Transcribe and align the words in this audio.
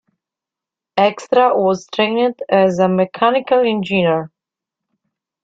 Extra 0.97 1.55
was 1.55 1.85
trained 1.85 2.39
as 2.49 2.79
a 2.79 2.89
mechanical 2.89 3.59
engineer. 3.59 4.31